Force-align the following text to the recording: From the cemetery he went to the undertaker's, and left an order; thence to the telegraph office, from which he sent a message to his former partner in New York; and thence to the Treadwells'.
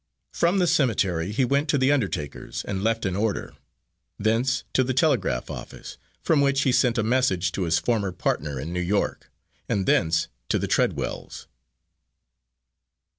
From 0.33 0.57
the 0.57 0.65
cemetery 0.65 1.31
he 1.31 1.45
went 1.45 1.69
to 1.69 1.77
the 1.77 1.91
undertaker's, 1.91 2.63
and 2.65 2.83
left 2.83 3.05
an 3.05 3.15
order; 3.15 3.53
thence 4.17 4.63
to 4.73 4.83
the 4.83 4.95
telegraph 4.95 5.51
office, 5.51 5.99
from 6.23 6.41
which 6.41 6.63
he 6.63 6.71
sent 6.71 6.97
a 6.97 7.03
message 7.03 7.51
to 7.51 7.65
his 7.65 7.77
former 7.77 8.11
partner 8.11 8.59
in 8.59 8.73
New 8.73 8.81
York; 8.81 9.29
and 9.69 9.85
thence 9.85 10.27
to 10.49 10.57
the 10.57 10.65
Treadwells'. 10.67 11.45